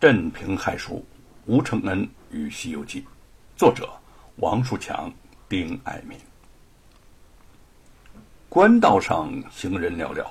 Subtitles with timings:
[0.00, 1.04] 镇平害书，
[1.44, 3.02] 吴承恩与《西游记》，
[3.54, 3.86] 作者
[4.36, 5.12] 王树强、
[5.46, 6.16] 丁爱民。
[8.48, 10.26] 官道上行人寥寥，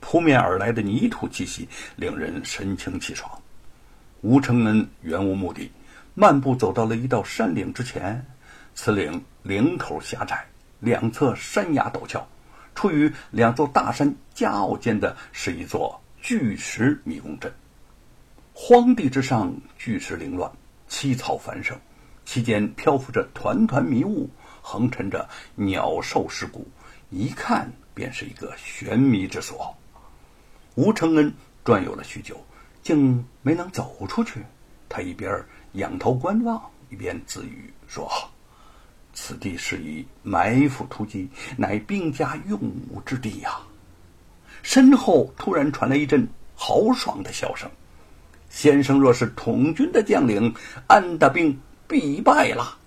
[0.00, 3.30] 扑面而来的泥土气息令人神清气爽。
[4.22, 5.70] 吴承恩原无目的，
[6.14, 8.20] 漫步走到了一道山岭之前。
[8.74, 10.44] 此岭岭口狭窄，
[10.80, 12.26] 两侧山崖陡峭，
[12.74, 17.54] 处于两座大山夹坳间的是一座巨石迷宫阵。
[18.56, 20.50] 荒地之上，巨石凌乱，
[20.88, 21.76] 凄草繁盛，
[22.24, 24.30] 其间漂浮着团团迷雾，
[24.62, 26.64] 横陈着鸟兽尸骨，
[27.10, 29.74] 一看便是一个玄秘之所。
[30.76, 32.40] 吴承恩转悠了许久，
[32.80, 34.40] 竟没能走出去。
[34.88, 38.08] 他一边仰头观望，一边自语说
[39.12, 43.58] ：“此地是以埋伏突击，乃兵家用武之地呀。”
[44.62, 47.68] 身后突然传来一阵豪爽的笑声。
[48.54, 50.54] 先生若是统军的将领，
[50.86, 52.78] 安大兵必败了。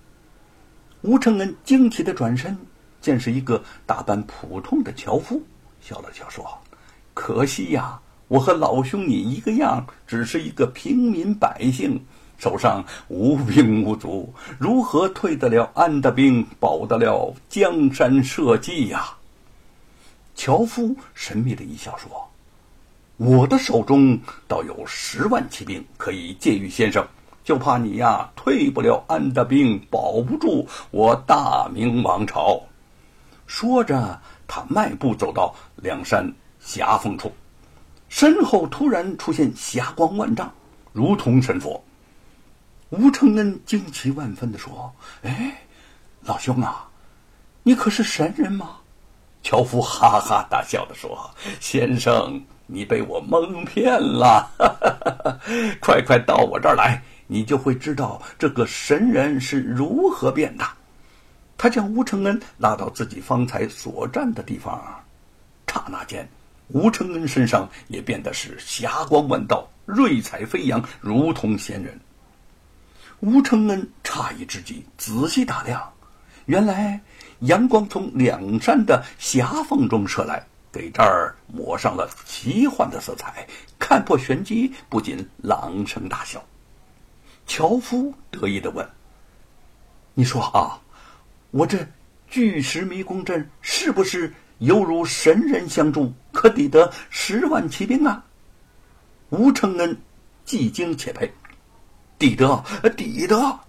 [1.02, 2.58] 吴承恩惊奇的转身，
[3.02, 5.44] 见是一个打扮普通的樵夫，
[5.82, 6.48] 笑了笑说
[7.14, 12.02] ：“可惜呀，我和老兄你一个样，只是一个平民百姓，
[12.38, 19.06] 手上无兵无卒，如何退得了安大兵，保得了江山社稷呀？”
[20.34, 22.10] 樵夫神秘的一笑说。
[23.18, 27.06] 我的手中倒有十万骑兵可以借予先生，
[27.44, 32.62] 就怕你呀退不了安的兵，保不住我大明王朝。
[33.48, 37.34] 说着，他迈步走到梁山峡缝处，
[38.08, 40.54] 身后突然出现霞光万丈，
[40.94, 41.84] 如同神佛。
[42.90, 45.66] 吴承恩惊奇万分地说：“哎，
[46.22, 46.88] 老兄啊，
[47.64, 48.78] 你可是神人吗？”
[49.42, 54.52] 樵夫哈哈大笑地说：“先生。”你被我蒙骗了，
[55.80, 60.66] 快快到我这儿来，你就会知道这个神人是如何变的。
[61.58, 64.80] 他将吴承恩拉到自己方才所站的地方，
[65.66, 66.28] 刹那间，
[66.68, 72.00] 吴承恩身上也变得是霞光万道，瑞彩飞扬，如同仙人。
[73.22, 75.82] 吴承恩诧异之极，仔细打量，
[76.46, 77.00] 原来
[77.40, 80.46] 阳光从两山的狭缝中射来。
[80.78, 83.48] 给这儿抹上了奇幻的色彩，
[83.80, 86.40] 看破玄机，不禁朗声大笑。
[87.48, 88.88] 樵夫得意的问
[90.14, 90.80] ：“你说啊，
[91.50, 91.80] 我这
[92.28, 98.24] 巨石迷宫阵是不是犹如神人相助，可抵得十万骑兵啊？”
[99.32, 100.00] 吴承恩
[100.46, 101.28] 既惊且佩，
[102.20, 102.64] 抵得，
[102.96, 103.60] 抵得。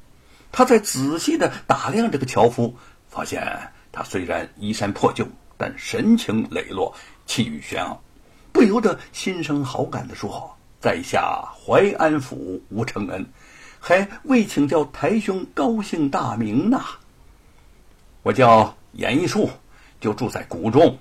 [0.52, 2.76] 他在仔细的打量这个樵夫，
[3.08, 3.42] 发现
[3.90, 5.26] 他虽然衣衫破旧。
[5.58, 6.94] 但神情磊落，
[7.26, 8.00] 气宇轩昂，
[8.52, 13.26] 不由得心生好感地说：“在下淮安府吴承恩，
[13.80, 16.80] 还未请教台兄高姓大名呢？
[18.22, 19.50] 我叫严义树，
[20.00, 20.96] 就住在谷中。”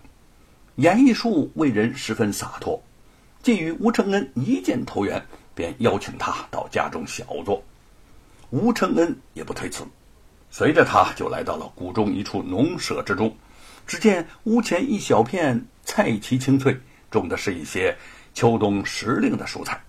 [0.75, 2.81] 严义树为人十分洒脱，
[3.41, 5.23] 既与吴承恩一见投缘，
[5.55, 7.63] 便邀请他到家中小坐。
[8.49, 9.83] 吴承恩也不推辞，
[10.49, 13.35] 随着他就来到了谷中一处农舍之中。
[13.87, 16.77] 只见屋前一小片菜畦青翠，
[17.09, 17.97] 种的是一些
[18.33, 19.81] 秋冬时令的蔬菜。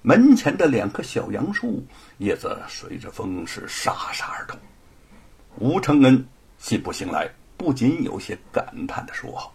[0.00, 1.84] 门前的两棵小杨树，
[2.18, 4.56] 叶子随着风是沙沙而动。
[5.58, 6.24] 吴承恩
[6.58, 9.52] 信步行来，不禁有些感叹地说：“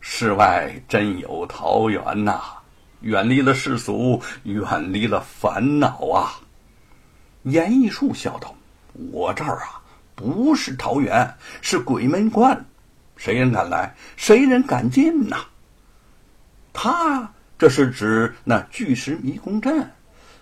[0.00, 2.40] 世外真有桃源呐！
[3.02, 6.40] 远离了世俗，远离了烦恼啊！”
[7.44, 8.52] 严艺树笑道
[9.12, 9.80] ：“我这儿啊，
[10.16, 12.64] 不是桃源，是鬼门关。”
[13.16, 13.94] 谁人敢来？
[14.16, 15.36] 谁人敢进呐？
[16.72, 19.90] 他这是指那巨石迷宫阵。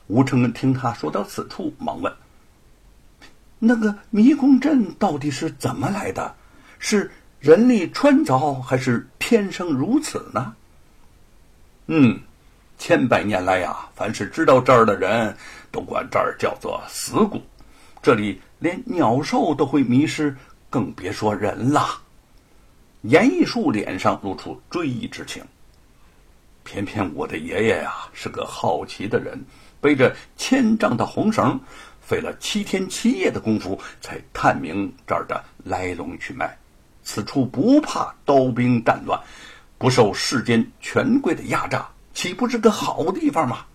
[0.09, 2.13] 吴承恩听他说到此处，忙问
[3.59, 6.35] ：“那个迷宫阵到底是怎么来的？
[6.79, 10.55] 是人力穿凿，还是天生如此呢？”
[11.87, 12.21] 嗯，
[12.77, 15.35] 千百年来呀，凡是知道这儿的人，
[15.71, 17.41] 都管这儿叫做死谷。
[18.03, 20.37] 这里连鸟兽都会迷失，
[20.69, 21.87] 更别说人了。
[23.05, 25.43] 严义树脸上露出追忆之情。
[26.63, 29.39] 偏偏我的爷爷呀是个好奇的人，
[29.79, 31.61] 背着千丈的红绳，
[32.01, 36.57] 费了七天七夜的功夫，才探明这儿的来龙去脉。
[37.03, 39.21] 此处不怕刀兵战乱，
[39.77, 43.67] 不受世间权贵的压榨，岂不是个好地方吗？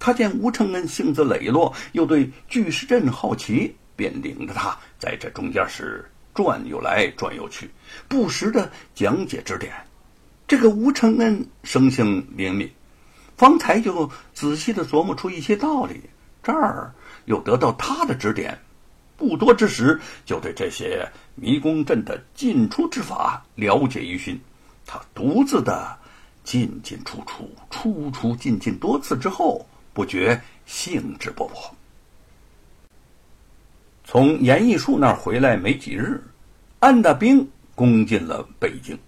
[0.00, 6.04] 他见吴承恩性子磊落，又对巨石阵好奇，便领着他在这中间是。
[6.34, 7.70] 转悠来转悠去，
[8.08, 9.72] 不时的讲解指点。
[10.46, 12.70] 这个吴承恩生性灵敏，
[13.36, 16.00] 方才就仔细的琢磨出一些道理，
[16.42, 16.92] 这儿
[17.26, 18.58] 又得到他的指点，
[19.16, 24.38] 不多之时就对这些迷宫阵的进出之法了解于心。
[24.84, 25.96] 他独自的
[26.44, 31.70] 进进出出、出出进进多次之后，不觉兴致勃勃。
[34.04, 36.20] 从严义树那儿回来没几日，
[36.80, 38.98] 安大兵攻进了北京，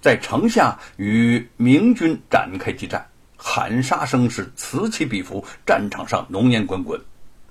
[0.00, 3.06] 在城下与明军展开激战，
[3.36, 7.00] 喊杀声是此起彼伏，战场上浓烟滚滚，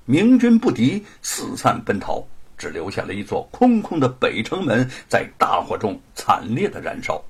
[0.06, 2.24] 明军不敌，四散奔逃，
[2.57, 7.24] 只留下了一座空空的北城门在大火中惨烈的燃烧。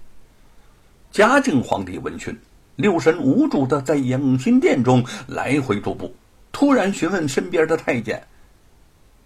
[1.12, 2.36] 嘉靖皇帝闻讯，
[2.78, 6.16] 六神无主的在养心殿中来回踱步，
[6.52, 8.22] 突然询问身边的太监：“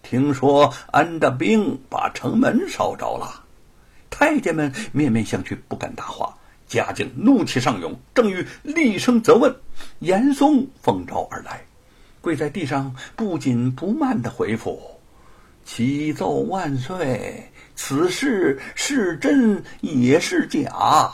[0.03, 3.43] 听说安大兵把城门烧着了？”
[4.11, 6.37] 太监们面面相觑，不敢答话。
[6.67, 9.53] 嘉靖怒气上涌，正欲厉声责问，
[9.99, 11.63] 严嵩奉召而来，
[12.19, 14.81] 跪在地上不紧不慢的回复
[15.65, 21.11] ：“启奏万岁，此事是真也是假。”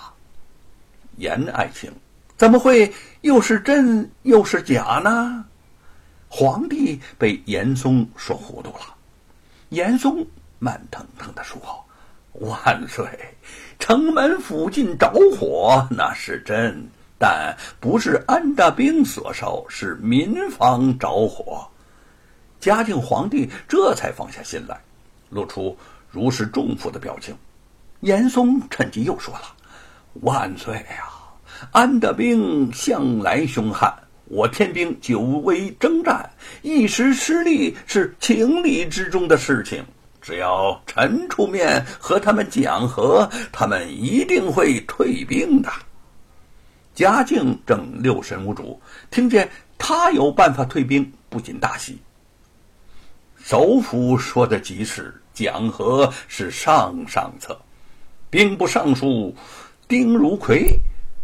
[1.17, 1.91] 严爱卿，
[2.37, 5.45] 怎么会又是真又是假呢？
[6.29, 8.95] 皇帝被严嵩说糊涂了。
[9.69, 10.25] 严嵩
[10.59, 11.59] 慢腾腾地说
[12.39, 13.05] ：“万岁，
[13.79, 16.87] 城门附近着火那是真，
[17.17, 21.67] 但不是安大兵所烧，是民房着火。”
[22.61, 24.79] 嘉靖皇帝这才放下心来，
[25.29, 25.77] 露出
[26.09, 27.35] 如释重负的表情。
[28.01, 29.41] 严嵩趁机又说了。
[30.21, 31.09] 万岁呀！
[31.71, 33.93] 安大兵向来凶悍，
[34.29, 36.29] 我天兵久违征战，
[36.61, 39.83] 一时失利是情理之中的事情。
[40.21, 45.69] 只要臣出面和他们讲和，他们一定会退兵的。
[46.93, 48.79] 嘉靖正六神无主，
[49.09, 49.49] 听见
[49.79, 51.97] 他有办法退兵，不禁大喜。
[53.37, 57.59] 首府说的极是，讲和是上上策，
[58.29, 59.33] 兵部尚书。
[59.87, 60.67] 丁如奎，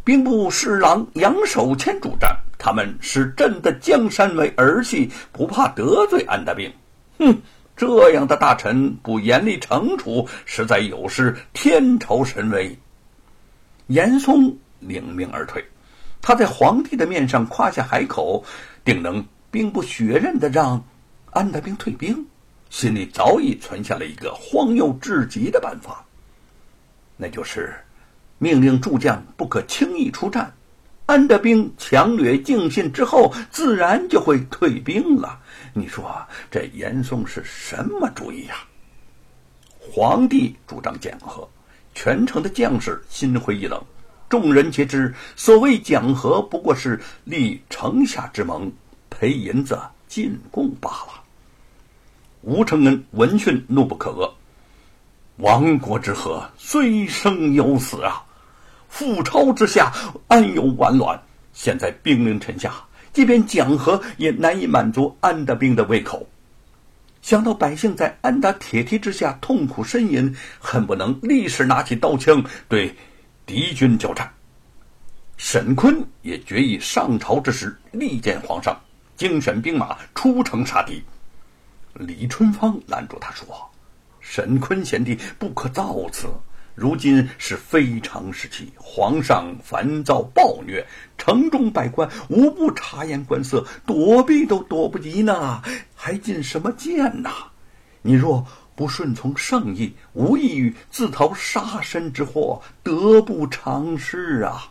[0.03, 2.35] 兵部侍郎杨守谦主战，
[2.65, 6.73] 他们视朕的江山为儿戏，不怕得罪安大兵。
[7.19, 7.39] 哼，
[7.77, 12.75] 这样的大臣不严厉惩处，实在有失天朝神威。
[13.85, 15.63] 严嵩领命而退，
[16.23, 18.43] 他在皇帝的面上夸下海口，
[18.83, 20.83] 定能兵不血刃的让
[21.29, 22.25] 安大兵退兵，
[22.71, 26.03] 心里早已存下了一个荒谬至极的办法，
[27.15, 27.75] 那就是。
[28.39, 30.51] 命令诸将不可轻易出战，
[31.05, 35.39] 安德兵强掠敬信之后，自然就会退兵了。
[35.71, 36.11] 你说
[36.49, 38.55] 这严嵩是什么主意呀？
[39.79, 41.47] 皇帝主张讲和，
[41.93, 43.79] 全城的将士心灰意冷。
[44.27, 48.71] 众人皆知，所谓讲和，不过是立城下之盟，
[49.11, 51.21] 赔银子进贡罢了。
[52.41, 54.31] 吴承恩闻讯怒不可遏。
[55.37, 58.24] 亡国之和，虽生犹死啊！
[58.95, 59.91] 覆巢之下，
[60.29, 61.21] 安有完卵？
[61.51, 62.73] 现在兵临城下，
[63.11, 66.25] 即便讲和，也难以满足安大兵的胃口。
[67.21, 72.95] 想到百姓在安达铁蹄之下痛苦呻吟，恨不能立时拿起刀枪对
[73.45, 74.31] 敌军交战。
[75.35, 78.79] 沈坤也决意上朝之时力荐皇上，
[79.17, 81.03] 精选兵马出城杀敌。
[81.95, 83.45] 李春芳拦住他说。
[84.21, 86.27] 沈坤贤弟不可造次，
[86.75, 90.85] 如今是非常时期，皇上烦躁暴虐，
[91.17, 95.61] 城中百官无不察言观色，躲避都躲不及呢，
[95.95, 97.29] 还进什么谏呐？
[98.01, 104.69] 你若不顺从圣意，无异于自讨杀身之祸，得不偿失啊！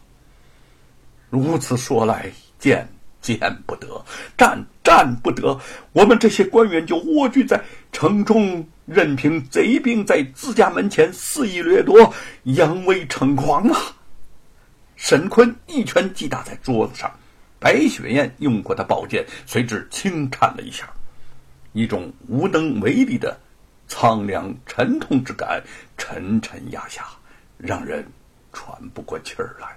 [1.31, 2.87] 如此说来，见。
[3.25, 4.05] 见不得，
[4.37, 5.59] 战战不得，
[5.93, 7.59] 我们这些官员就蜗居在
[7.91, 12.13] 城中，任凭贼兵在自家门前肆意掠夺，
[12.43, 13.81] 扬威逞狂啊！
[14.97, 17.11] 沈坤一拳击打在桌子上，
[17.59, 20.87] 白雪燕用过的宝剑随之轻颤了一下，
[21.73, 23.35] 一种无能为力的
[23.89, 25.63] 苍凉沉痛之感
[25.97, 27.07] 沉沉压下，
[27.57, 28.07] 让人
[28.53, 29.69] 喘不过气儿来。